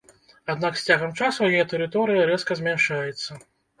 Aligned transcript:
Аднак 0.53 0.73
з 0.77 0.85
цягам 0.87 1.11
часу 1.21 1.49
яе 1.51 1.67
тэрыторыя 1.73 2.27
рэзка 2.33 2.59
змяншаецца. 2.63 3.31